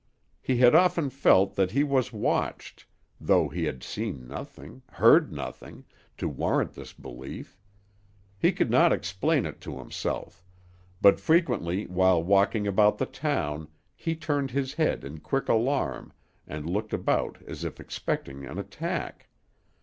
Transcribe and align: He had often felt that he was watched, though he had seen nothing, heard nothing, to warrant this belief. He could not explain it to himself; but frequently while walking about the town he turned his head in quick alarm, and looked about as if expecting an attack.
He 0.41 0.57
had 0.57 0.73
often 0.73 1.11
felt 1.11 1.53
that 1.53 1.69
he 1.69 1.83
was 1.83 2.11
watched, 2.11 2.87
though 3.19 3.49
he 3.49 3.65
had 3.65 3.83
seen 3.83 4.27
nothing, 4.27 4.81
heard 4.93 5.31
nothing, 5.31 5.85
to 6.17 6.27
warrant 6.27 6.73
this 6.73 6.91
belief. 6.91 7.55
He 8.39 8.51
could 8.51 8.71
not 8.71 8.91
explain 8.91 9.45
it 9.45 9.61
to 9.61 9.77
himself; 9.77 10.43
but 11.03 11.19
frequently 11.19 11.85
while 11.85 12.23
walking 12.23 12.65
about 12.65 12.97
the 12.97 13.05
town 13.05 13.67
he 13.95 14.15
turned 14.15 14.49
his 14.49 14.73
head 14.73 15.03
in 15.03 15.19
quick 15.19 15.47
alarm, 15.47 16.13
and 16.47 16.67
looked 16.67 16.93
about 16.93 17.37
as 17.43 17.63
if 17.63 17.79
expecting 17.79 18.43
an 18.43 18.57
attack. 18.57 19.27